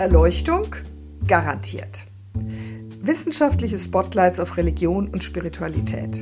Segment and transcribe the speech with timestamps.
[0.00, 0.74] Erleuchtung
[1.26, 2.06] garantiert.
[3.02, 6.18] Wissenschaftliche Spotlights auf Religion und Spiritualität.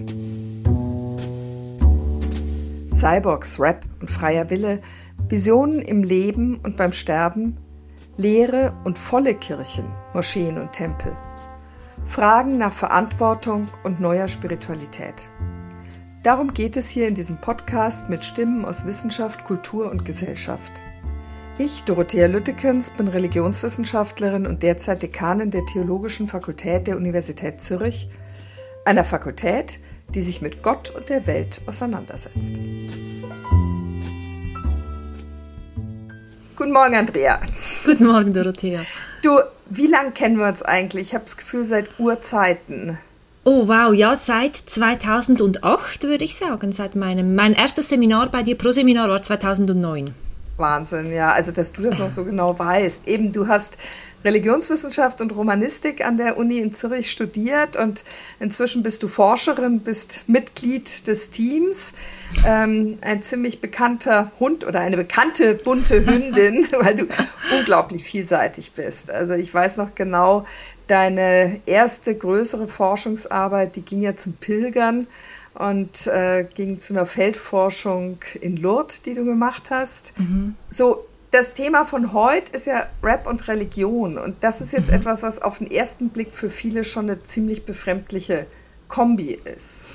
[2.93, 4.81] Cyborgs, Rap und freier Wille,
[5.29, 7.57] Visionen im Leben und beim Sterben,
[8.17, 11.17] leere und volle Kirchen, Moscheen und Tempel.
[12.05, 15.29] Fragen nach Verantwortung und neuer Spiritualität.
[16.25, 20.83] Darum geht es hier in diesem Podcast mit Stimmen aus Wissenschaft, Kultur und Gesellschaft.
[21.61, 28.07] Ich, Dorothea Lüttekens, bin Religionswissenschaftlerin und derzeit Dekanin der Theologischen Fakultät der Universität Zürich,
[28.85, 29.81] einer Fakultät,
[30.15, 32.61] die sich mit Gott und der Welt auseinandersetzt.
[36.55, 37.41] Guten Morgen, Andrea.
[37.85, 38.83] Guten Morgen, Dorothea.
[39.23, 41.09] Du, wie lange kennen wir uns eigentlich?
[41.09, 42.99] Ich habe das Gefühl, seit Urzeiten.
[43.43, 48.57] Oh wow, ja, seit 2008 würde ich sagen, seit meinem mein erstes Seminar bei dir
[48.57, 50.15] pro Seminar war 2009.
[50.59, 51.33] Wahnsinn, ja.
[51.33, 53.07] Also, dass du das noch so genau weißt.
[53.09, 53.79] Eben, du hast
[54.25, 58.03] Religionswissenschaft und Romanistik an der Uni in Zürich studiert und
[58.41, 61.93] inzwischen bist du Forscherin, bist Mitglied des Teams.
[62.45, 67.07] Ähm, ein ziemlich bekannter Hund oder eine bekannte bunte Hündin, weil du
[67.57, 69.11] unglaublich vielseitig bist.
[69.11, 70.45] Also ich weiß noch genau,
[70.89, 75.07] deine erste größere Forschungsarbeit, die ging ja zum Pilgern
[75.59, 80.19] und äh, ging zu einer Feldforschung in Lourdes, die du gemacht hast.
[80.19, 80.55] Mhm.
[80.71, 84.97] So, das Thema von heute ist ja Rap und Religion und das ist jetzt mhm.
[84.97, 88.47] etwas, was auf den ersten Blick für viele schon eine ziemlich befremdliche
[88.87, 89.95] Kombi ist.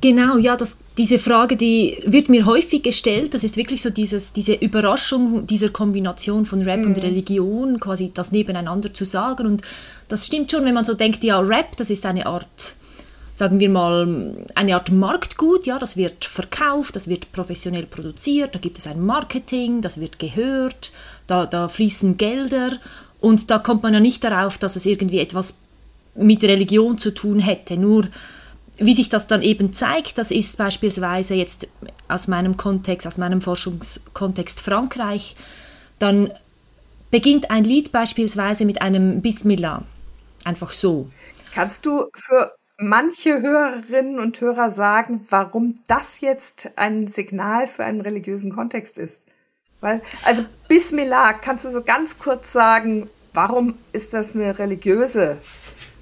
[0.00, 3.34] Genau, ja, das, diese Frage, die wird mir häufig gestellt.
[3.34, 6.86] Das ist wirklich so dieses, diese Überraschung dieser Kombination von Rap mhm.
[6.86, 9.46] und Religion, quasi das nebeneinander zu sagen.
[9.46, 9.62] Und
[10.08, 12.74] das stimmt schon, wenn man so denkt, ja, Rap, das ist eine Art
[13.40, 18.58] sagen wir mal, eine Art Marktgut, ja, das wird verkauft, das wird professionell produziert, da
[18.58, 20.92] gibt es ein Marketing, das wird gehört,
[21.26, 22.72] da, da fließen Gelder
[23.18, 25.54] und da kommt man ja nicht darauf, dass es irgendwie etwas
[26.14, 28.08] mit Religion zu tun hätte, nur
[28.76, 31.66] wie sich das dann eben zeigt, das ist beispielsweise jetzt
[32.08, 35.34] aus meinem Kontext, aus meinem Forschungskontext Frankreich,
[35.98, 36.30] dann
[37.10, 39.82] beginnt ein Lied beispielsweise mit einem Bismillah.
[40.44, 41.08] Einfach so.
[41.52, 48.00] Kannst du für manche Hörerinnen und Hörer sagen, warum das jetzt ein Signal für einen
[48.00, 49.26] religiösen Kontext ist.
[49.80, 55.38] Weil, also Bismillah, kannst du so ganz kurz sagen, warum ist das eine religiöse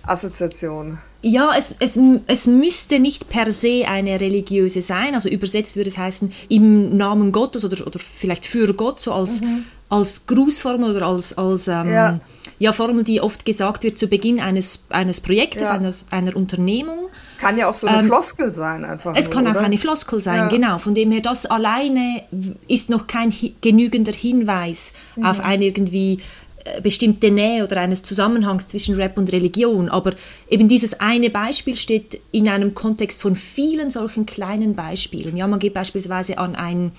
[0.03, 0.99] Assoziation?
[1.21, 5.15] Ja, es, es, es müsste nicht per se eine religiöse sein.
[5.15, 9.41] Also übersetzt würde es heißen, im Namen Gottes oder, oder vielleicht für Gott, so als,
[9.41, 9.65] mhm.
[9.89, 12.21] als Grußformel oder als, als ähm, ja
[12.59, 15.71] ja, Formel, die oft gesagt wird zu Beginn eines, eines Projektes, ja.
[15.71, 17.09] eines, einer Unternehmung.
[17.39, 19.15] Kann ja auch so eine ähm, Floskel sein, einfach.
[19.17, 19.61] Es nur, kann oder?
[19.61, 20.49] auch eine Floskel sein, ja.
[20.49, 20.79] genau.
[20.79, 22.23] Von dem her, das alleine
[22.67, 25.27] ist noch kein genügender Hinweis mhm.
[25.27, 26.19] auf eine irgendwie
[26.65, 29.89] äh, bestimmte Nähe oder eines Zusammenhangs zwischen Rap und Religion.
[29.89, 30.15] Aber
[30.51, 35.37] eben dieses eine Beispiel steht in einem Kontext von vielen solchen kleinen Beispielen.
[35.37, 36.93] Ja, man geht beispielsweise an ein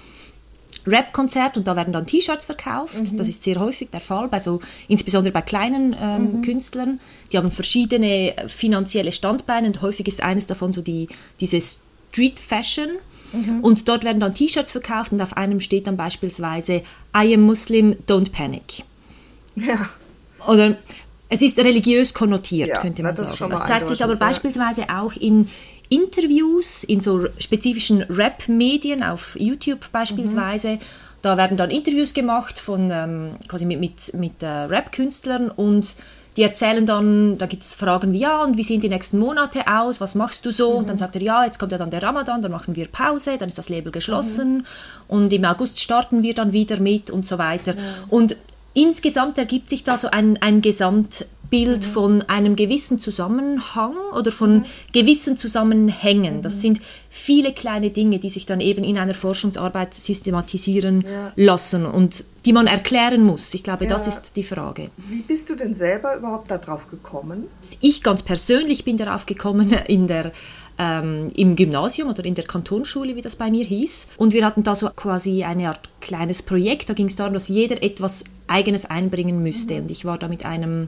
[0.85, 3.12] Rap-Konzert und da werden dann T-Shirts verkauft.
[3.12, 3.17] Mhm.
[3.17, 6.41] Das ist sehr häufig der Fall, bei so, insbesondere bei kleinen ähm, mhm.
[6.41, 7.00] Künstlern.
[7.31, 11.07] Die haben verschiedene finanzielle Standbeine und häufig ist eines davon so die,
[11.40, 12.90] diese Street Fashion.
[13.31, 13.62] Mhm.
[13.62, 16.81] Und dort werden dann T-Shirts verkauft und auf einem steht dann beispielsweise
[17.16, 18.84] I am Muslim, don't panic.
[19.56, 19.90] Ja.
[20.47, 20.78] Oder
[21.29, 23.51] es ist religiös konnotiert, ja, könnte man das sagen.
[23.51, 25.47] Das zeigt sich aber beispielsweise auch in
[25.89, 30.73] Interviews in so spezifischen Rap-Medien, auf YouTube beispielsweise.
[30.73, 30.79] Mhm.
[31.22, 35.95] Da werden dann Interviews gemacht von ähm, quasi mit, mit, mit äh, Rap-Künstlern und
[36.38, 39.67] die erzählen dann, da gibt es Fragen wie, ja, und wie sehen die nächsten Monate
[39.67, 40.72] aus, was machst du so?
[40.72, 40.78] Mhm.
[40.78, 43.38] Und dann sagt er, ja, jetzt kommt ja dann der Ramadan, dann machen wir Pause,
[43.38, 44.66] dann ist das Label geschlossen mhm.
[45.07, 47.73] und im August starten wir dann wieder mit und so weiter.
[48.09, 48.38] Und
[48.73, 51.89] insgesamt ergibt sich da so ein, ein Gesamt, Bild mhm.
[51.89, 54.65] von einem gewissen Zusammenhang oder von mhm.
[54.93, 56.41] gewissen Zusammenhängen.
[56.41, 56.61] Das mhm.
[56.61, 61.31] sind viele kleine Dinge, die sich dann eben in einer Forschungsarbeit systematisieren ja.
[61.35, 63.53] lassen und die man erklären muss.
[63.53, 63.90] Ich glaube, ja.
[63.90, 64.90] das ist die Frage.
[64.97, 67.46] Wie bist du denn selber überhaupt darauf gekommen?
[67.81, 70.31] Ich ganz persönlich bin darauf gekommen in der
[70.79, 74.07] ähm, im Gymnasium oder in der Kantonsschule, wie das bei mir hieß.
[74.17, 76.90] Und wir hatten da so quasi eine Art kleines Projekt.
[76.90, 79.73] Da ging es darum, dass jeder etwas Eigenes einbringen müsste.
[79.75, 79.81] Mhm.
[79.81, 80.87] Und ich war da mit einem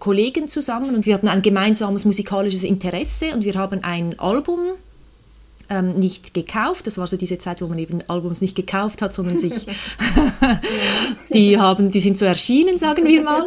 [0.00, 4.60] Kollegen zusammen und wir hatten ein gemeinsames musikalisches Interesse und wir haben ein Album
[5.70, 6.86] ähm, nicht gekauft.
[6.86, 9.52] Das war so diese Zeit, wo man eben Albums nicht gekauft hat, sondern sich
[11.32, 13.44] die haben, die sind so erschienen, sagen wir mal.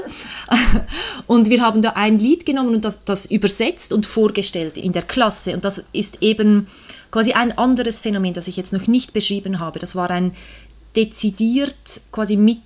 [1.27, 5.01] und wir haben da ein Lied genommen und das, das übersetzt und vorgestellt in der
[5.01, 5.53] Klasse.
[5.53, 6.67] Und das ist eben
[7.11, 9.79] quasi ein anderes Phänomen, das ich jetzt noch nicht beschrieben habe.
[9.79, 10.31] Das war ein
[10.95, 12.61] dezidiert quasi mit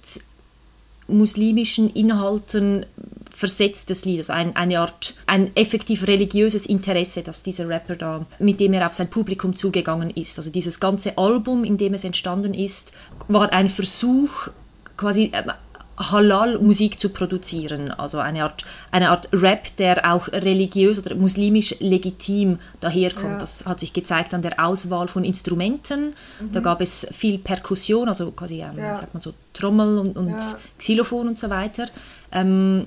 [1.07, 2.85] muslimischen Inhalten
[3.33, 8.59] versetztes Lied, also ein, eine Art, ein effektiv religiöses Interesse, dass dieser Rapper da, mit
[8.59, 10.39] dem er auf sein Publikum zugegangen ist.
[10.39, 12.91] Also dieses ganze Album, in dem es entstanden ist,
[13.27, 14.47] war ein Versuch,
[14.97, 15.51] quasi ähm,
[15.97, 22.59] Halal-Musik zu produzieren, also eine Art, eine Art Rap, der auch religiös oder muslimisch legitim
[22.79, 23.33] daherkommt.
[23.33, 23.39] Ja.
[23.39, 26.13] Das hat sich gezeigt an der Auswahl von Instrumenten.
[26.39, 26.51] Mhm.
[26.51, 28.95] Da gab es viel Perkussion, also quasi, ähm, ja.
[28.95, 30.57] sagt man so, Trommel und, und ja.
[30.77, 31.87] Xylophon und so weiter.
[32.31, 32.85] Ähm,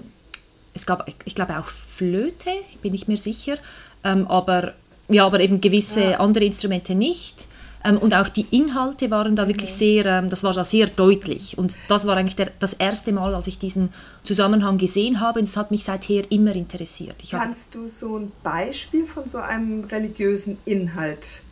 [0.72, 3.56] es gab, ich glaube auch Flöte, bin ich mir sicher,
[4.04, 4.74] ähm, aber
[5.08, 7.48] ja, aber eben gewisse andere Instrumente nicht.
[7.82, 11.56] Ähm, und auch die Inhalte waren da wirklich sehr, ähm, das war da sehr deutlich.
[11.56, 13.92] Und das war eigentlich der, das erste Mal, als ich diesen
[14.22, 15.40] Zusammenhang gesehen habe.
[15.40, 17.16] Und es hat mich seither immer interessiert.
[17.22, 21.42] Ich Kannst du so ein Beispiel von so einem religiösen Inhalt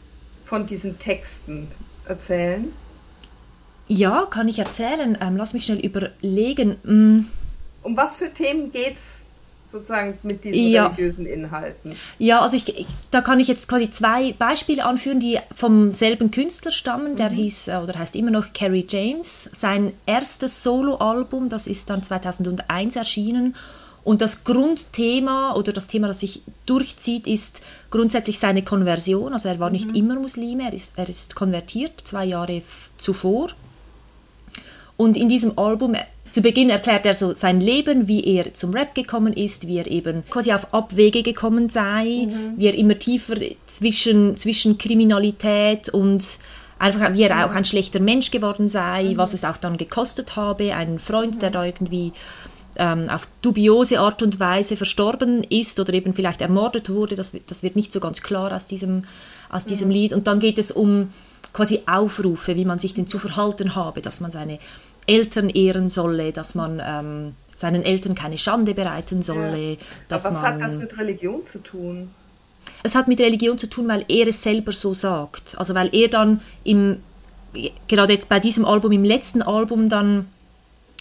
[0.45, 1.69] von diesen Texten
[2.07, 2.73] erzählen?
[3.87, 5.17] Ja, kann ich erzählen.
[5.21, 6.77] Ähm, lass mich schnell überlegen.
[6.85, 7.27] Mm.
[7.83, 9.23] Um was für Themen geht es
[9.71, 10.87] sozusagen mit diesen ja.
[10.87, 11.95] religiösen Inhalten.
[12.19, 16.71] Ja, also ich, da kann ich jetzt quasi zwei Beispiele anführen, die vom selben Künstler
[16.71, 17.17] stammen.
[17.17, 17.35] Der mhm.
[17.35, 19.51] hieß äh, oder heißt immer noch Kerry James.
[19.53, 23.55] Sein erstes Soloalbum, das ist dann 2001 erschienen.
[24.05, 27.61] Und das Grundthema oder das Thema, das sich durchzieht, ist
[27.91, 29.35] grundsätzlich seine Konversion.
[29.35, 29.95] Also er war nicht mhm.
[29.95, 32.63] immer Muslime, er ist, er ist konvertiert, zwei Jahre
[32.97, 33.49] zuvor.
[34.97, 35.95] Und in diesem Album
[36.31, 39.87] zu Beginn erklärt er so sein Leben, wie er zum Rap gekommen ist, wie er
[39.87, 42.55] eben quasi auf Abwege gekommen sei, mhm.
[42.57, 43.37] wie er immer tiefer
[43.67, 46.25] zwischen, zwischen Kriminalität und
[46.79, 49.17] einfach wie er auch ein schlechter Mensch geworden sei, mhm.
[49.17, 51.41] was es auch dann gekostet habe, ein Freund, mhm.
[51.41, 52.13] der da irgendwie
[52.77, 57.63] ähm, auf dubiose Art und Weise verstorben ist oder eben vielleicht ermordet wurde, das, das
[57.63, 59.05] wird nicht so ganz klar aus diesem,
[59.51, 60.13] aus diesem Lied.
[60.13, 61.11] Und dann geht es um
[61.53, 64.59] quasi Aufrufe, wie man sich denn zu verhalten habe, dass man seine
[65.09, 69.73] Eltern ehren solle, dass man ähm, seinen Eltern keine Schande bereiten solle.
[69.73, 69.77] Ja.
[70.07, 72.11] Dass Aber was man, hat das mit Religion zu tun?
[72.83, 75.59] Es hat mit Religion zu tun, weil er es selber so sagt.
[75.59, 76.99] Also weil er dann im,
[77.89, 80.29] gerade jetzt bei diesem Album, im letzten Album dann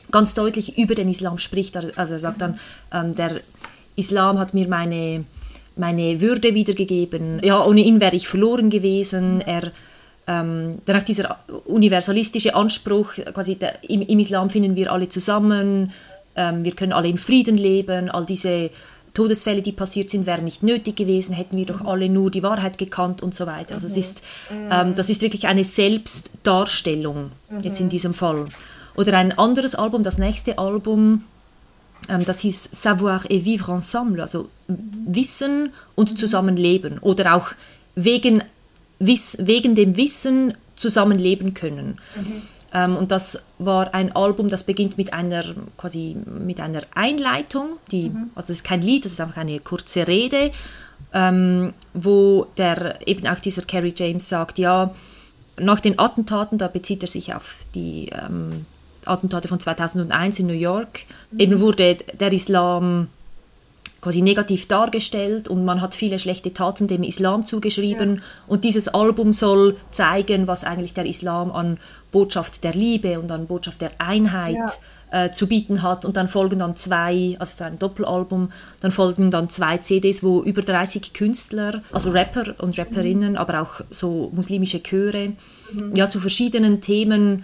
[0.10, 1.78] ganz deutlich über den Islam spricht.
[1.98, 2.60] Also er sagt dann,
[2.92, 3.42] ähm, der
[3.96, 5.26] Islam hat mir meine,
[5.76, 7.42] meine Würde wiedergegeben.
[7.44, 9.42] Ja, ohne ihn wäre ich verloren gewesen.
[9.42, 9.72] Er
[10.28, 15.94] ähm, dann auch dieser universalistische Anspruch, quasi der, im, im, Islam finden wir alle zusammen,
[16.36, 18.70] ähm, wir können alle im Frieden leben, all diese
[19.14, 22.78] Todesfälle, die passiert sind, wären nicht nötig gewesen, hätten wir doch alle nur die Wahrheit
[22.78, 23.74] gekannt und so weiter.
[23.74, 23.94] Also mhm.
[23.94, 24.22] es ist,
[24.70, 27.60] ähm, das ist wirklich eine Selbstdarstellung mhm.
[27.62, 28.46] jetzt in diesem Fall.
[28.96, 31.24] Oder ein anderes Album, das nächste Album,
[32.10, 36.18] ähm, das hieß Savoir et vivre ensemble, also Wissen und mhm.
[36.18, 37.00] Zusammenleben.
[37.00, 37.50] Oder auch
[37.96, 38.44] wegen
[39.00, 42.00] wegen dem Wissen zusammenleben können.
[42.16, 42.42] Mhm.
[42.74, 45.44] Ähm, und das war ein Album, das beginnt mit einer
[45.78, 48.32] quasi mit einer Einleitung, die, mhm.
[48.36, 50.52] also es ist kein Lied, das ist einfach eine kurze Rede,
[51.14, 54.94] ähm, wo der eben auch dieser Kerry James sagt, ja,
[55.60, 58.66] nach den Attentaten, da bezieht er sich auf die ähm,
[59.06, 61.40] Attentate von 2001 in New York, mhm.
[61.40, 63.08] eben wurde der Islam
[64.08, 68.22] quasi negativ dargestellt und man hat viele schlechte Taten dem Islam zugeschrieben ja.
[68.48, 71.78] und dieses Album soll zeigen, was eigentlich der Islam an
[72.14, 74.56] Botschaft der Liebe und an Botschaft der Einheit
[75.12, 75.26] ja.
[75.26, 79.50] äh, zu bieten hat und dann folgen dann zwei, also ein Doppelalbum, dann folgen dann
[79.50, 83.38] zwei CDs, wo über 30 Künstler, also Rapper und Rapperinnen, mhm.
[83.38, 85.34] aber auch so muslimische Chöre,
[85.74, 85.98] mhm.
[85.98, 87.44] ja zu verschiedenen Themen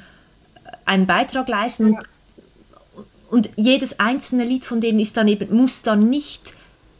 [0.85, 1.91] einen Beitrag leisten.
[1.91, 1.99] Ja
[3.33, 6.53] und jedes einzelne Lied von denen ist dann eben, muss dann nicht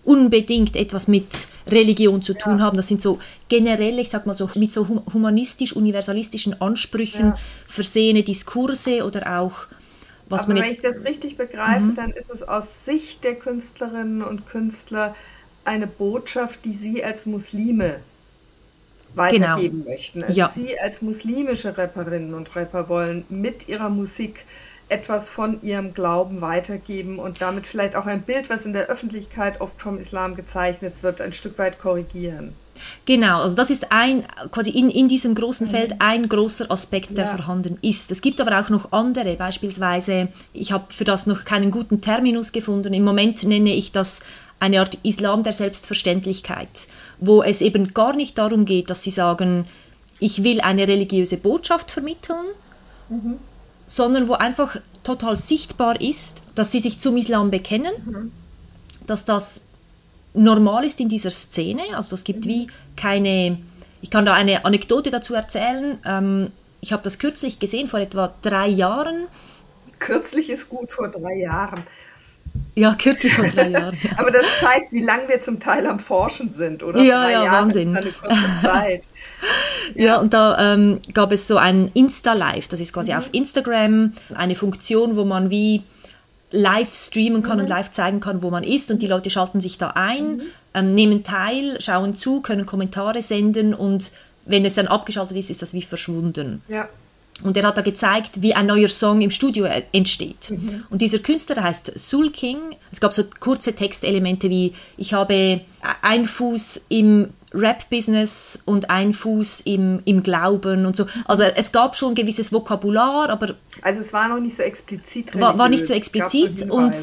[0.03, 1.27] unbedingt etwas mit
[1.67, 2.63] Religion zu tun ja.
[2.63, 2.75] haben.
[2.75, 7.37] Das sind so generell, ich sag mal so, mit so humanistisch-universalistischen Ansprüchen ja.
[7.67, 9.67] versehene Diskurse oder auch
[10.27, 10.65] was Aber man jetzt.
[10.65, 11.95] Wenn ich das richtig begreife, mhm.
[11.95, 15.15] dann ist es aus Sicht der Künstlerinnen und Künstler
[15.65, 17.99] eine Botschaft, die sie als Muslime
[19.13, 19.91] weitergeben genau.
[19.91, 20.23] möchten.
[20.23, 20.49] Also ja.
[20.49, 24.45] sie als muslimische Rapperinnen und Rapper wollen mit ihrer Musik
[24.93, 29.59] etwas von ihrem Glauben weitergeben und damit vielleicht auch ein Bild, was in der Öffentlichkeit
[29.59, 32.53] oft vom Islam gezeichnet wird, ein Stück weit korrigieren.
[33.05, 35.97] Genau, also das ist ein, quasi in, in diesem großen Feld mhm.
[36.00, 37.35] ein großer Aspekt, der ja.
[37.35, 38.12] vorhanden ist.
[38.12, 42.51] Es gibt aber auch noch andere, beispielsweise, ich habe für das noch keinen guten Terminus
[42.51, 42.93] gefunden.
[42.93, 44.19] Im Moment nenne ich das
[44.59, 46.88] eine Art Islam der Selbstverständlichkeit,
[47.19, 49.65] wo es eben gar nicht darum geht, dass sie sagen,
[50.19, 52.45] ich will eine religiöse Botschaft vermitteln,
[53.09, 53.39] mhm
[53.87, 58.31] sondern wo einfach total sichtbar ist, dass sie sich zum Islam bekennen, mhm.
[59.05, 59.61] dass das
[60.33, 61.83] normal ist in dieser Szene.
[61.95, 62.49] Also es gibt mhm.
[62.49, 63.59] wie keine,
[64.01, 65.99] ich kann da eine Anekdote dazu erzählen.
[66.05, 69.27] Ähm, ich habe das kürzlich gesehen, vor etwa drei Jahren.
[69.99, 71.83] kürzlich ist gut vor drei Jahren.
[72.75, 73.95] Ja, kürzlich vor drei Jahren.
[74.01, 74.12] Ja.
[74.17, 77.01] Aber das zeigt, wie lange wir zum Teil am Forschen sind, oder?
[77.01, 77.95] Ja, drei ja, Jahre Wahnsinn.
[77.95, 79.07] Ist eine kurze Zeit.
[79.95, 80.05] ja.
[80.05, 83.17] ja, und da ähm, gab es so ein Insta-Live, das ist quasi mhm.
[83.17, 85.83] auf Instagram eine Funktion, wo man wie
[86.51, 87.63] live streamen kann mhm.
[87.63, 90.41] und live zeigen kann, wo man ist und die Leute schalten sich da ein, mhm.
[90.74, 94.12] ähm, nehmen teil, schauen zu, können Kommentare senden und
[94.45, 96.62] wenn es dann abgeschaltet ist, ist das wie verschwunden.
[96.67, 96.88] Ja.
[97.41, 100.51] Und er hat da gezeigt, wie ein neuer Song im Studio äh, entsteht.
[100.51, 100.83] Mhm.
[100.89, 102.59] Und dieser Künstler heißt Soul King.
[102.91, 105.61] Es gab so kurze Textelemente wie, ich habe
[106.01, 111.05] einen Fuß im Rap-Business und ein Fuß im, im Glauben und so.
[111.25, 113.55] Also es gab schon ein gewisses Vokabular, aber...
[113.81, 116.95] Also es war noch nicht so explizit War, war nicht so explizit so und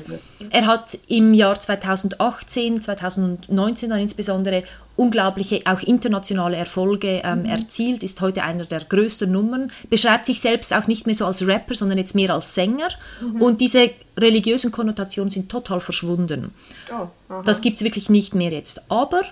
[0.50, 4.64] er hat im Jahr 2018, 2019 dann insbesondere
[4.96, 7.44] unglaubliche, auch internationale Erfolge ähm, mhm.
[7.46, 11.46] erzielt, ist heute einer der größten Nummern, beschreibt sich selbst auch nicht mehr so als
[11.46, 12.88] Rapper, sondern jetzt mehr als Sänger
[13.20, 13.40] mhm.
[13.40, 16.54] und diese religiösen Konnotationen sind total verschwunden.
[16.92, 17.08] Oh,
[17.44, 18.82] das gibt es wirklich nicht mehr jetzt.
[18.88, 19.22] Aber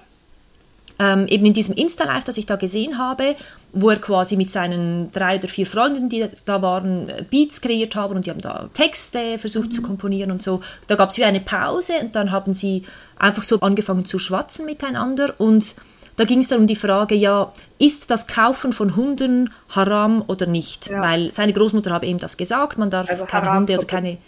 [0.99, 3.37] ähm, eben in diesem Insta-Live, das ich da gesehen habe,
[3.73, 8.17] wo er quasi mit seinen drei oder vier Freunden, die da waren, Beats kreiert haben
[8.17, 9.73] und die haben da Texte versucht mhm.
[9.73, 10.61] zu komponieren und so.
[10.89, 12.83] Da gab es wie eine Pause und dann haben sie
[13.17, 15.77] einfach so angefangen zu schwatzen miteinander und
[16.17, 20.47] da ging es dann um die Frage, ja, ist das Kaufen von Hunden haram oder
[20.47, 20.89] nicht?
[20.89, 21.01] Ja.
[21.01, 24.19] Weil seine Großmutter habe eben das gesagt, man darf also keine Hunde oder keine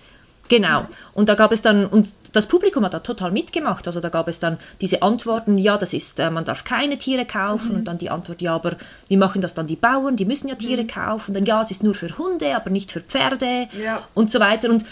[0.51, 0.85] Genau.
[1.15, 3.87] Und da gab es dann, und das Publikum hat da total mitgemacht.
[3.87, 7.25] Also da gab es dann diese Antworten, ja, das ist, äh, man darf keine Tiere
[7.25, 7.71] kaufen.
[7.71, 7.79] Mhm.
[7.79, 8.77] Und dann die Antwort, ja, aber
[9.09, 10.17] wie machen das dann die Bauern?
[10.17, 10.89] Die müssen ja Tiere mhm.
[10.89, 11.31] kaufen.
[11.31, 13.69] Und dann, ja, es ist nur für Hunde, aber nicht für Pferde.
[13.81, 14.03] Ja.
[14.13, 14.71] Und so weiter.
[14.71, 14.85] Und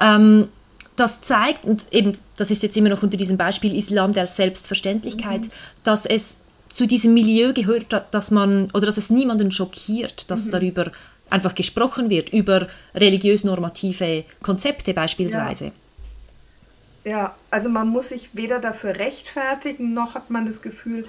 [0.00, 0.48] ähm,
[0.96, 5.42] das zeigt, und eben, das ist jetzt immer noch unter diesem Beispiel Islam der Selbstverständlichkeit,
[5.42, 5.50] mhm.
[5.84, 6.36] dass es
[6.70, 10.50] zu diesem Milieu gehört, dass man, oder dass es niemanden schockiert, dass mhm.
[10.52, 10.90] darüber
[11.30, 15.72] einfach gesprochen wird über religiös-normative Konzepte beispielsweise.
[17.04, 17.10] Ja.
[17.10, 21.06] ja, also man muss sich weder dafür rechtfertigen, noch hat man das Gefühl,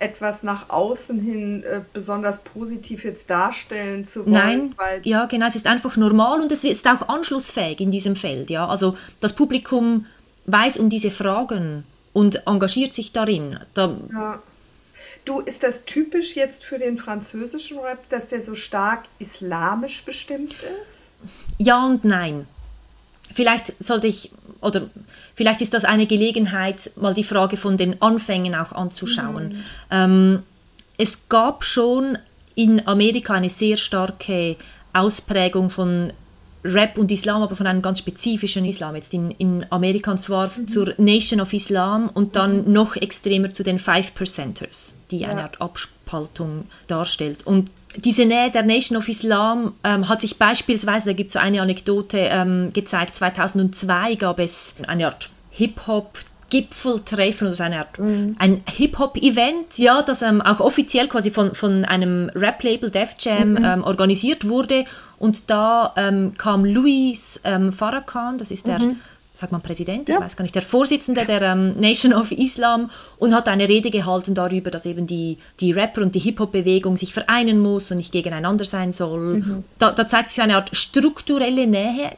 [0.00, 4.32] etwas nach außen hin äh, besonders positiv jetzt darstellen zu wollen.
[4.32, 4.74] Nein,
[5.04, 8.50] ja, genau, es ist einfach normal und es ist auch anschlussfähig in diesem Feld.
[8.50, 10.06] Ja, also das Publikum
[10.46, 13.58] weiß um diese Fragen und engagiert sich darin.
[13.74, 14.42] Da, ja.
[15.24, 20.54] Du, ist das typisch jetzt für den französischen Rap, dass der so stark islamisch bestimmt
[20.82, 21.10] ist?
[21.58, 22.46] Ja und nein.
[23.32, 24.90] Vielleicht sollte ich, oder
[25.34, 29.48] vielleicht ist das eine Gelegenheit, mal die Frage von den Anfängen auch anzuschauen.
[29.48, 29.64] Mhm.
[29.90, 30.42] Ähm,
[30.98, 32.18] es gab schon
[32.54, 34.56] in Amerika eine sehr starke
[34.92, 36.12] Ausprägung von
[36.64, 40.50] Rap und Islam, aber von einem ganz spezifischen Islam, jetzt in, in Amerika, und zwar
[40.56, 40.68] mhm.
[40.68, 42.72] zur Nation of Islam und dann mhm.
[42.72, 45.28] noch extremer zu den Five Percenters, die ja.
[45.28, 47.46] eine Art Abspaltung darstellt.
[47.46, 51.38] Und diese Nähe der Nation of Islam ähm, hat sich beispielsweise, da gibt es so
[51.38, 56.18] eine Anekdote ähm, gezeigt, 2002 gab es eine Art Hip-Hop,
[56.50, 58.36] Gipfeltreffen oder so eine Art mhm.
[58.38, 63.64] ein Hip-Hop-Event, ja, das ähm, auch offiziell quasi von, von einem Rap-Label Def Jam mhm.
[63.64, 64.84] ähm, organisiert wurde.
[65.18, 68.96] Und da ähm, kam Louis ähm, Farrakhan, das ist der, mhm.
[69.34, 70.16] sagt man Präsident, ja.
[70.16, 73.90] ich weiß gar nicht, der Vorsitzende der ähm, Nation of Islam und hat eine Rede
[73.90, 78.12] gehalten darüber, dass eben die, die Rapper und die Hip-Hop-Bewegung sich vereinen muss und nicht
[78.12, 79.34] gegeneinander sein soll.
[79.34, 79.64] Mhm.
[79.78, 82.12] Da, da zeigt sich eine Art strukturelle Nähe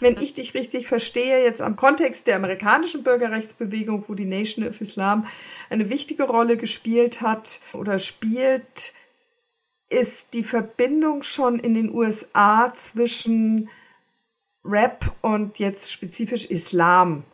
[0.00, 4.80] wenn ich dich richtig verstehe, jetzt am Kontext der amerikanischen Bürgerrechtsbewegung, wo die Nation of
[4.80, 5.26] Islam
[5.70, 8.92] eine wichtige Rolle gespielt hat oder spielt,
[9.88, 13.68] ist die Verbindung schon in den USA zwischen
[14.64, 17.24] Rap und jetzt spezifisch Islam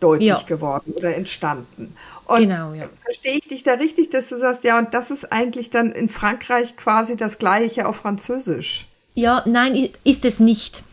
[0.00, 0.42] deutlich ja.
[0.42, 1.94] geworden oder entstanden.
[2.26, 2.84] Und genau, ja.
[3.02, 6.08] verstehe ich dich da richtig, dass du sagst, ja, und das ist eigentlich dann in
[6.08, 8.88] Frankreich quasi das gleiche auf Französisch?
[9.14, 10.84] Ja, nein, ist es nicht.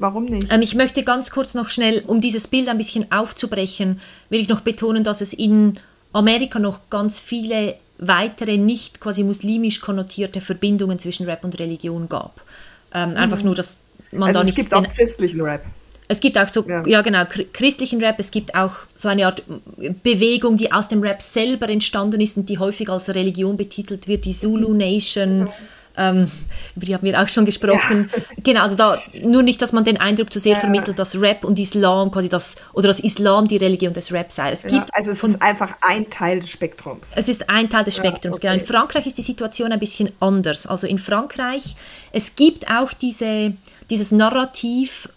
[0.00, 0.50] Warum nicht?
[0.50, 4.48] Ähm, ich möchte ganz kurz noch schnell, um dieses Bild ein bisschen aufzubrechen, will ich
[4.48, 5.78] noch betonen, dass es in
[6.12, 12.40] Amerika noch ganz viele weitere nicht quasi muslimisch konnotierte Verbindungen zwischen Rap und Religion gab.
[12.94, 13.16] Ähm, mhm.
[13.18, 13.76] Einfach nur, dass
[14.10, 14.52] man also da nicht.
[14.52, 15.66] Es gibt auch christlichen Rap.
[16.08, 16.84] Es gibt auch so, ja.
[16.86, 17.02] ja.
[17.02, 19.44] genau, christlichen Rap, es gibt auch so eine Art
[20.02, 24.24] Bewegung, die aus dem Rap selber entstanden ist und die häufig als Religion betitelt wird,
[24.24, 25.40] die Zulu Nation.
[25.40, 25.48] Mhm
[25.96, 26.30] ähm,
[26.76, 28.10] über die haben wir auch schon gesprochen.
[28.14, 28.22] Ja.
[28.42, 30.60] Genau, also da nur nicht, dass man den Eindruck zu sehr ja.
[30.60, 34.52] vermittelt, dass Rap und Islam quasi das, oder dass Islam die Religion des Rap sei.
[34.52, 37.14] Es gibt also es von, ist einfach ein Teil des Spektrums.
[37.16, 38.48] Es ist ein Teil des Spektrums, okay.
[38.48, 38.60] genau.
[38.60, 40.66] In Frankreich ist die Situation ein bisschen anders.
[40.66, 41.76] Also in Frankreich,
[42.12, 43.52] es gibt auch diese,
[43.90, 45.08] dieses Narrativ,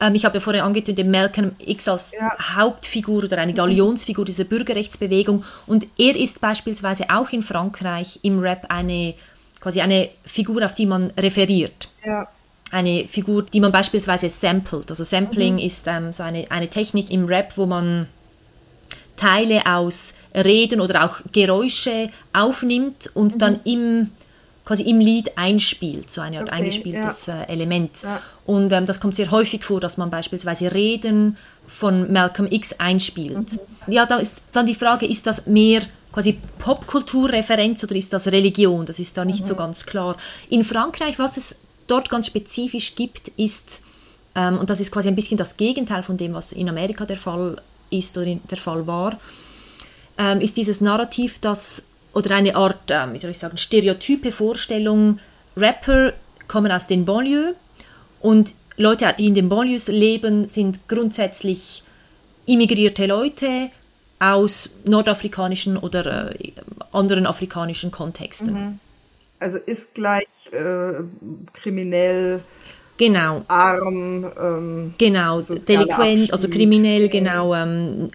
[0.00, 2.30] ähm, ich habe ja vorher angetönt, den Malcolm X als ja.
[2.56, 5.44] Hauptfigur oder eine Galionsfigur dieser Bürgerrechtsbewegung.
[5.66, 9.14] Und er ist beispielsweise auch in Frankreich im Rap eine
[9.60, 11.88] quasi eine Figur, auf die man referiert.
[12.04, 12.28] Ja.
[12.70, 14.90] eine Figur, die man beispielsweise samplet.
[14.90, 15.60] Also Sampling mhm.
[15.60, 18.08] ist ähm, so eine, eine Technik im Rap, wo man
[19.16, 23.38] Teile aus Reden oder auch Geräusche aufnimmt und mhm.
[23.38, 24.10] dann im
[24.64, 27.40] quasi im Lied einspielt, so eine Art okay, eingespieltes ja.
[27.40, 28.02] äh, Element.
[28.02, 28.20] Ja.
[28.44, 33.52] Und ähm, das kommt sehr häufig vor, dass man beispielsweise Reden von Malcolm X einspielt.
[33.52, 33.92] Mhm.
[33.92, 35.80] Ja, da ist dann die Frage, ist das mehr
[36.18, 38.84] quasi Popkulturreferenz oder ist das Religion?
[38.84, 39.46] Das ist da nicht mhm.
[39.46, 40.16] so ganz klar.
[40.50, 41.54] In Frankreich, was es
[41.86, 43.82] dort ganz spezifisch gibt, ist,
[44.34, 47.18] ähm, und das ist quasi ein bisschen das Gegenteil von dem, was in Amerika der
[47.18, 49.16] Fall ist oder der Fall war,
[50.18, 51.84] ähm, ist dieses Narrativ, dass
[52.14, 55.20] oder eine Art, ähm, wie soll ich sagen, stereotype Vorstellung,
[55.56, 56.14] Rapper
[56.48, 57.54] kommen aus den Banlieues
[58.20, 61.84] und Leute, die in den Banlieues leben, sind grundsätzlich
[62.44, 63.70] immigrierte Leute
[64.18, 66.52] aus nordafrikanischen oder äh,
[66.92, 68.52] anderen afrikanischen Kontexten.
[68.52, 68.78] Mhm.
[69.40, 71.02] Also ist gleich äh,
[71.52, 72.40] kriminell,
[72.96, 73.44] genau.
[73.46, 78.10] arm, ähm, genau, delinquent, also kriminell, genau, ähm,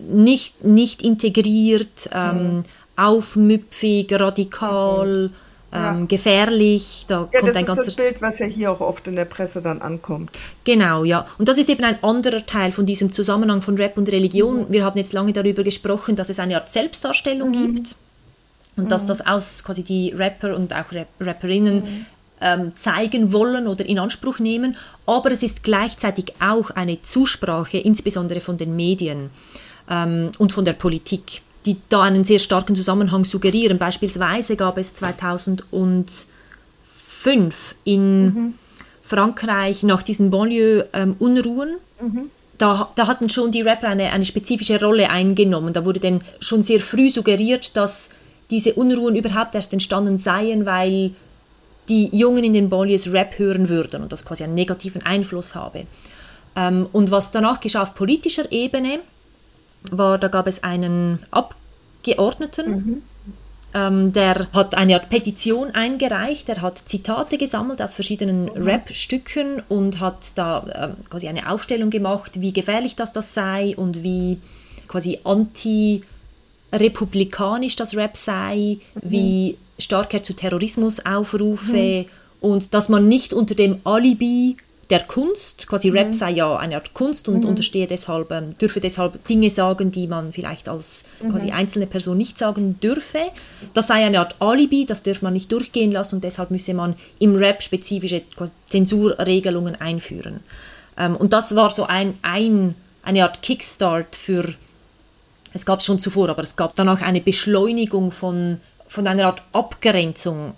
[0.00, 2.64] nicht, nicht integriert, ähm, mhm
[2.98, 5.38] aufmüpfig, radikal, ja.
[5.72, 7.04] Ähm, gefährlich.
[7.08, 9.26] Da ja, kommt das ein ist das Bild, was ja hier auch oft in der
[9.26, 10.38] Presse dann ankommt.
[10.64, 11.26] Genau, ja.
[11.38, 14.60] Und das ist eben ein anderer Teil von diesem Zusammenhang von Rap und Religion.
[14.60, 14.66] Mhm.
[14.70, 17.74] Wir haben jetzt lange darüber gesprochen, dass es eine Art Selbstdarstellung mhm.
[17.74, 17.96] gibt
[18.76, 18.88] und mhm.
[18.88, 22.06] dass das aus quasi die Rapper und auch Rap Rapperinnen mhm.
[22.40, 24.76] ähm, zeigen wollen oder in Anspruch nehmen.
[25.04, 29.28] Aber es ist gleichzeitig auch eine Zusprache, insbesondere von den Medien
[29.90, 33.76] ähm, und von der Politik die da einen sehr starken Zusammenhang suggerieren.
[33.76, 36.24] Beispielsweise gab es 2005
[37.84, 38.54] in mhm.
[39.02, 42.30] Frankreich nach diesen Banlieue-Unruhen, mhm.
[42.56, 45.74] da, da hatten schon die Rapper eine, eine spezifische Rolle eingenommen.
[45.74, 48.08] Da wurde dann schon sehr früh suggeriert, dass
[48.48, 51.10] diese Unruhen überhaupt erst entstanden seien, weil
[51.90, 55.84] die Jungen in den Banlieues Rap hören würden und das quasi einen negativen Einfluss habe.
[56.56, 59.00] Ähm, und was danach geschah auf politischer Ebene,
[59.90, 61.20] war, da gab es einen
[62.12, 63.02] Abgeordneten, mhm.
[63.74, 68.62] ähm, der hat eine Art Petition eingereicht, der hat Zitate gesammelt aus verschiedenen mhm.
[68.62, 74.02] Rap-Stücken und hat da ähm, quasi eine Aufstellung gemacht, wie gefährlich das, das sei und
[74.02, 74.38] wie
[74.86, 79.00] quasi anti-republikanisch das Rap sei, mhm.
[79.02, 82.06] wie stark er zu Terrorismus aufrufe mhm.
[82.40, 84.56] und dass man nicht unter dem Alibi
[84.90, 86.12] der Kunst, quasi Rap mhm.
[86.12, 87.50] sei ja eine Art Kunst und mhm.
[87.50, 91.30] unterstehe deshalb, ähm, dürfe deshalb Dinge sagen, die man vielleicht als mhm.
[91.30, 93.18] quasi einzelne Person nicht sagen dürfe.
[93.74, 96.96] Das sei eine Art Alibi, das dürfe man nicht durchgehen lassen und deshalb müsse man
[97.18, 98.22] im Rap spezifische
[98.70, 100.40] Zensurregelungen einführen.
[100.96, 104.54] Ähm, und das war so ein, ein, eine Art Kickstart für,
[105.52, 109.26] es gab es schon zuvor, aber es gab dann auch eine Beschleunigung von, von einer
[109.26, 110.54] Art Abgrenzung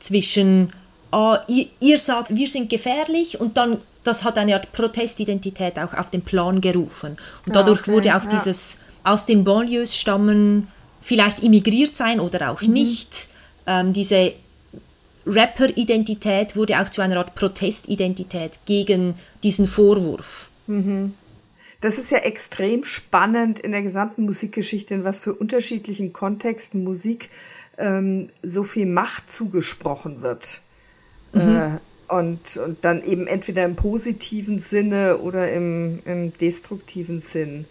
[0.00, 0.72] zwischen
[1.12, 5.94] oh, ihr, ihr, sagt, wir sind gefährlich und dann, das hat eine Art Protestidentität auch
[5.94, 7.16] auf den Plan gerufen.
[7.46, 8.30] Und dadurch okay, wurde auch ja.
[8.30, 10.68] dieses aus den Banlieues stammen,
[11.00, 12.72] vielleicht immigriert sein oder auch mhm.
[12.72, 13.28] nicht,
[13.66, 14.34] ähm, diese
[15.26, 20.50] Rapper-Identität wurde auch zu einer Art Protestidentität gegen diesen Vorwurf.
[20.66, 21.14] Mhm.
[21.80, 27.30] Das ist ja extrem spannend in der gesamten Musikgeschichte, in was für unterschiedlichen Kontexten Musik
[27.78, 30.60] ähm, so viel Macht zugesprochen wird.
[31.32, 31.56] Mhm.
[31.56, 31.78] Äh,
[32.10, 37.66] und, und dann eben entweder im positiven Sinne oder im, im destruktiven Sinn.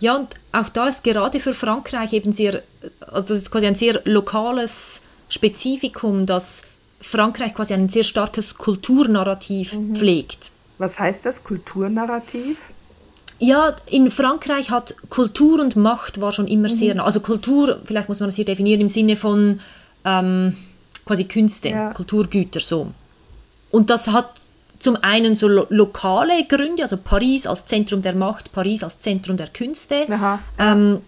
[0.00, 2.62] Ja, und auch da ist gerade für Frankreich eben sehr,
[3.00, 6.62] also das ist quasi ein sehr lokales Spezifikum, dass
[7.00, 9.96] Frankreich quasi ein sehr starkes Kulturnarrativ mhm.
[9.96, 10.52] pflegt.
[10.78, 12.72] Was heißt das, Kulturnarrativ?
[13.38, 16.74] Ja, in Frankreich hat Kultur und Macht war schon immer mhm.
[16.74, 19.60] sehr, also Kultur, vielleicht muss man das hier definieren im Sinne von
[20.04, 20.56] ähm,
[21.04, 21.92] quasi Künste, ja.
[21.92, 22.92] Kulturgüter so.
[23.72, 24.30] Und das hat
[24.78, 29.36] zum einen so lo lokale Gründe, also Paris als Zentrum der Macht, Paris als Zentrum
[29.36, 30.06] der Künste.
[30.58, 30.98] Ähm,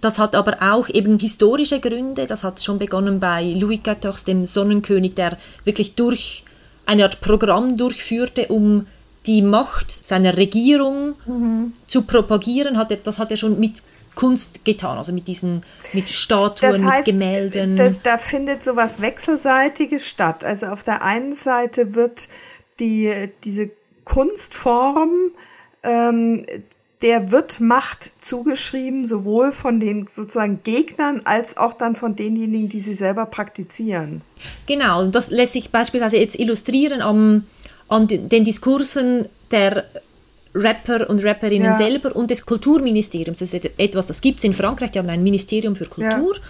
[0.00, 2.26] das hat aber auch eben historische Gründe.
[2.26, 6.44] Das hat schon begonnen bei Louis XIV, dem Sonnenkönig, der wirklich durch
[6.86, 8.86] eine Art Programm durchführte, um
[9.26, 11.72] die Macht seiner Regierung mhm.
[11.86, 12.76] zu propagieren.
[12.76, 13.82] Hat er, das hat er schon mit
[14.14, 17.76] Kunst getan, also mit diesen, mit Statuen, das heißt, mit Gemälden.
[17.76, 20.44] Da, da findet sowas Wechselseitiges statt.
[20.44, 22.28] Also auf der einen Seite wird
[22.78, 23.12] die,
[23.44, 23.70] diese
[24.04, 25.30] Kunstform,
[25.82, 26.44] ähm,
[27.02, 32.80] der wird Macht zugeschrieben, sowohl von den sozusagen Gegnern als auch dann von denjenigen, die
[32.80, 34.22] sie selber praktizieren.
[34.66, 37.44] Genau, und das lässt sich beispielsweise jetzt illustrieren am,
[37.88, 39.84] an den Diskursen der
[40.54, 41.76] Rapper und Rapperinnen ja.
[41.76, 43.38] selber und des Kulturministeriums.
[43.38, 46.34] Das ist etwas, das gibt es in Frankreich, die haben ein Ministerium für Kultur.
[46.34, 46.42] Ja.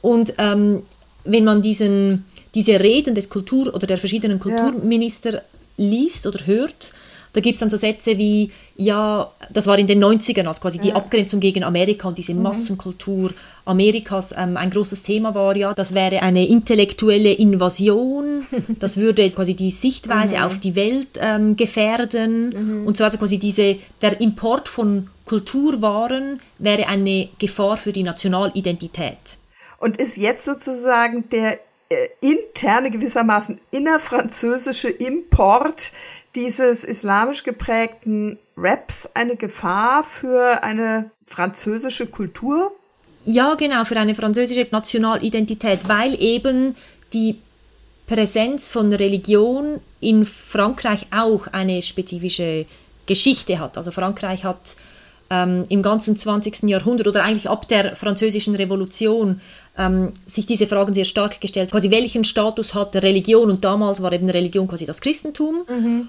[0.00, 0.82] Und ähm,
[1.24, 5.42] wenn man diesen, diese Reden des Kultur- oder der verschiedenen Kulturminister
[5.76, 6.92] liest oder hört,
[7.32, 10.78] da gibt es dann so Sätze wie, ja, das war in den 90ern, als quasi
[10.78, 12.42] die Abgrenzung gegen Amerika und diese mhm.
[12.42, 13.30] Massenkultur
[13.64, 18.42] Amerikas ähm, ein großes Thema war, ja, das wäre eine intellektuelle Invasion,
[18.78, 20.42] das würde quasi die Sichtweise mhm.
[20.42, 22.86] auf die Welt ähm, gefährden mhm.
[22.86, 29.38] und so also quasi diese, der Import von Kulturwaren wäre eine Gefahr für die Nationalidentität.
[29.78, 31.58] Und ist jetzt sozusagen der
[31.90, 35.92] äh, interne, gewissermaßen innerfranzösische Import
[36.34, 42.72] dieses islamisch geprägten Raps eine Gefahr für eine französische Kultur?
[43.24, 46.76] Ja, genau, für eine französische Nationalidentität, weil eben
[47.12, 47.38] die
[48.06, 52.66] Präsenz von Religion in Frankreich auch eine spezifische
[53.06, 53.76] Geschichte hat.
[53.76, 54.76] Also Frankreich hat
[55.30, 56.64] ähm, im ganzen 20.
[56.64, 59.40] Jahrhundert oder eigentlich ab der französischen Revolution
[59.78, 61.70] ähm, sich diese Fragen sehr stark gestellt.
[61.70, 63.48] Quasi welchen Status hat Religion?
[63.48, 65.64] Und damals war eben Religion quasi das Christentum.
[65.68, 66.08] Mhm.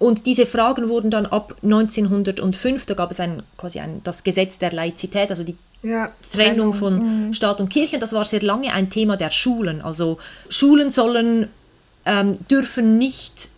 [0.00, 4.58] Und diese Fragen wurden dann ab 1905, da gab es ein, quasi ein, das Gesetz
[4.58, 7.32] der Laizität, also die ja, Trennung, Trennung von mhm.
[7.32, 9.80] Staat und Kirche, das war sehr lange ein Thema der Schulen.
[9.80, 11.48] Also Schulen sollen,
[12.04, 13.48] ähm, dürfen nicht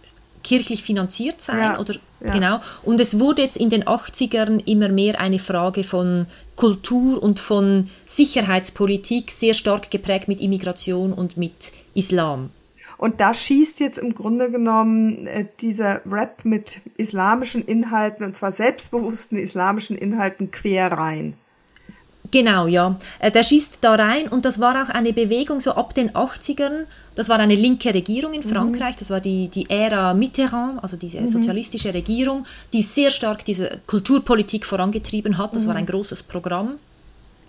[0.50, 2.32] kirchlich finanziert sein ja, oder ja.
[2.32, 2.60] genau.
[2.82, 7.88] Und es wurde jetzt in den 80ern immer mehr eine Frage von Kultur und von
[8.04, 12.50] Sicherheitspolitik, sehr stark geprägt mit Immigration und mit Islam.
[12.98, 18.50] Und da schießt jetzt im Grunde genommen äh, dieser Rap mit islamischen Inhalten, und zwar
[18.50, 21.34] selbstbewussten islamischen Inhalten, quer rein.
[22.30, 22.96] Genau, ja.
[23.18, 26.86] Äh, der schießt da rein und das war auch eine Bewegung so ab den 80ern.
[27.14, 28.48] Das war eine linke Regierung in mhm.
[28.48, 31.28] Frankreich, das war die, die Ära Mitterrand, also diese mhm.
[31.28, 35.56] sozialistische Regierung, die sehr stark diese Kulturpolitik vorangetrieben hat.
[35.56, 35.68] Das mhm.
[35.68, 36.76] war ein großes Programm.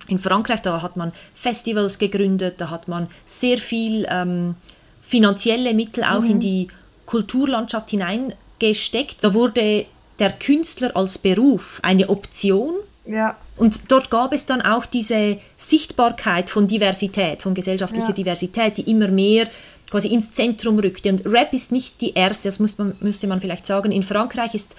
[0.07, 4.55] In Frankreich, da hat man Festivals gegründet, da hat man sehr viel ähm,
[5.01, 6.31] finanzielle Mittel auch mhm.
[6.31, 6.67] in die
[7.05, 9.23] Kulturlandschaft hineingesteckt.
[9.23, 9.85] Da wurde
[10.19, 12.73] der Künstler als Beruf eine Option.
[13.05, 13.35] Ja.
[13.57, 18.13] Und dort gab es dann auch diese Sichtbarkeit von Diversität, von gesellschaftlicher ja.
[18.13, 19.47] Diversität, die immer mehr
[19.89, 21.09] quasi ins Zentrum rückte.
[21.09, 23.91] Und Rap ist nicht die erste, das muss man, müsste man vielleicht sagen.
[23.91, 24.75] In Frankreich ist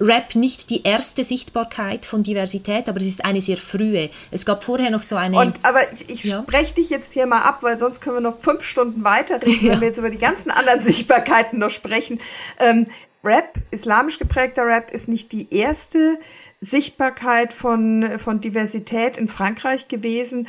[0.00, 4.10] Rap nicht die erste Sichtbarkeit von Diversität, aber es ist eine sehr frühe.
[4.32, 5.38] Es gab vorher noch so eine.
[5.38, 6.42] Und aber ich, ich ja.
[6.42, 9.72] spreche dich jetzt hier mal ab, weil sonst können wir noch fünf Stunden weiterreden, ja.
[9.72, 12.18] wenn wir jetzt über die ganzen anderen Sichtbarkeiten noch sprechen.
[12.58, 12.86] Ähm,
[13.24, 16.18] Rap, islamisch geprägter Rap, ist nicht die erste
[16.60, 20.46] Sichtbarkeit von, von Diversität in Frankreich gewesen.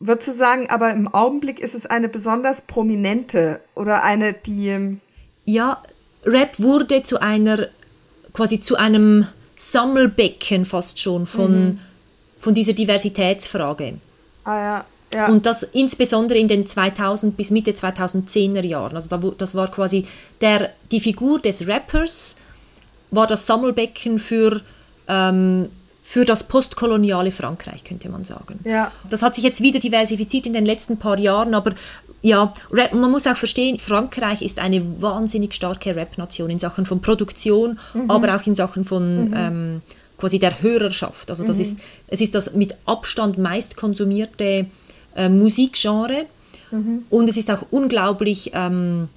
[0.00, 4.68] Würdest du sagen, aber im Augenblick ist es eine besonders prominente oder eine, die.
[4.68, 5.00] Ähm,
[5.44, 5.82] ja,
[6.24, 7.68] Rap wurde zu einer
[8.32, 11.78] quasi zu einem Sammelbecken fast schon von, mhm.
[12.38, 13.98] von dieser Diversitätsfrage.
[14.44, 14.84] Ah ja.
[15.12, 15.28] Ja.
[15.28, 18.94] Und das insbesondere in den 2000 bis Mitte 2010er Jahren.
[18.94, 20.06] Also das war quasi
[20.40, 22.36] der, die Figur des Rappers
[23.10, 24.60] war das Sammelbecken für
[25.08, 25.68] ähm,
[26.02, 28.60] für das postkoloniale Frankreich, könnte man sagen.
[28.64, 28.90] Ja.
[29.08, 31.72] Das hat sich jetzt wieder diversifiziert in den letzten paar Jahren, aber
[32.22, 37.00] ja, Rap, man muss auch verstehen, Frankreich ist eine wahnsinnig starke Rap-Nation in Sachen von
[37.00, 38.10] Produktion, mhm.
[38.10, 39.34] aber auch in Sachen von mhm.
[39.36, 39.82] ähm,
[40.18, 41.30] quasi der Hörerschaft.
[41.30, 41.62] Also das mhm.
[41.62, 44.66] ist, es ist das mit Abstand meist konsumierte
[45.20, 46.26] äh, Musikgenre
[46.70, 47.04] mhm.
[47.10, 49.08] und es ist auch unglaublich ähm,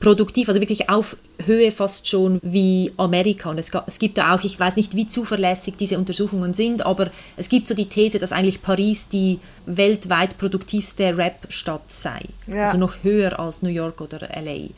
[0.00, 3.50] produktiv, also wirklich auf Höhe fast schon wie Amerika.
[3.50, 7.10] Und es, es gibt da auch, ich weiß nicht, wie zuverlässig diese Untersuchungen sind, aber
[7.36, 12.20] es gibt so die These, dass eigentlich Paris die weltweit produktivste Rap-Stadt sei.
[12.46, 12.66] Ja.
[12.66, 14.68] Also noch höher als New York oder LA.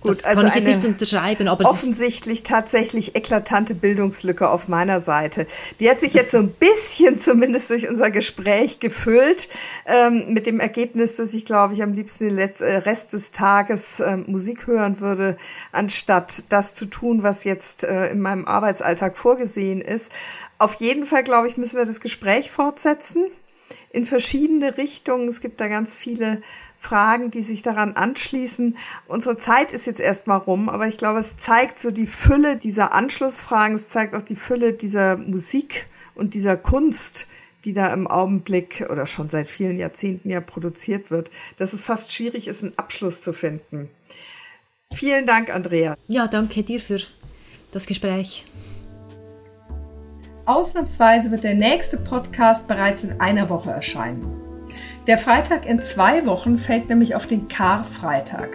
[0.00, 5.00] Gut, das also kann ich jetzt nicht unterschreiben, aber offensichtlich tatsächlich eklatante Bildungslücke auf meiner
[5.00, 5.48] Seite.
[5.80, 9.48] Die hat sich jetzt so ein bisschen zumindest durch unser Gespräch gefüllt
[9.86, 13.98] ähm, mit dem Ergebnis, dass ich glaube ich am liebsten den äh, Rest des Tages
[13.98, 15.36] äh, Musik hören würde,
[15.72, 20.12] anstatt das zu tun, was jetzt äh, in meinem Arbeitsalltag vorgesehen ist.
[20.58, 23.24] Auf jeden Fall glaube ich müssen wir das Gespräch fortsetzen
[23.90, 25.28] in verschiedene Richtungen.
[25.28, 26.40] Es gibt da ganz viele
[26.78, 28.76] Fragen, die sich daran anschließen.
[29.08, 32.92] Unsere Zeit ist jetzt erstmal rum, aber ich glaube, es zeigt so die Fülle dieser
[32.92, 33.74] Anschlussfragen.
[33.74, 37.26] Es zeigt auch die Fülle dieser Musik und dieser Kunst,
[37.64, 42.12] die da im Augenblick oder schon seit vielen Jahrzehnten ja produziert wird, dass es fast
[42.12, 43.90] schwierig ist, einen Abschluss zu finden.
[44.92, 45.96] Vielen Dank, Andrea.
[46.06, 47.00] Ja, danke dir für
[47.72, 48.44] das Gespräch.
[50.46, 54.47] Ausnahmsweise wird der nächste Podcast bereits in einer Woche erscheinen.
[55.08, 58.50] Der Freitag in zwei Wochen fällt nämlich auf den Karfreitag.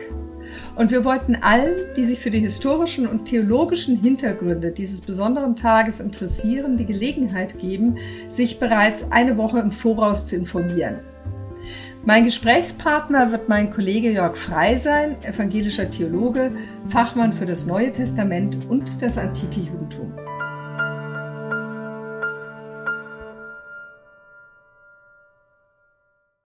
[0.76, 6.00] Und wir wollten allen, die sich für die historischen und theologischen Hintergründe dieses besonderen Tages
[6.00, 7.98] interessieren, die Gelegenheit geben,
[8.30, 11.00] sich bereits eine Woche im Voraus zu informieren.
[12.06, 16.52] Mein Gesprächspartner wird mein Kollege Jörg Frei sein, evangelischer Theologe,
[16.90, 20.14] Fachmann für das Neue Testament und das antike Judentum.